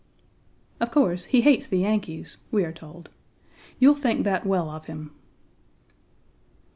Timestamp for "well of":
4.47-4.85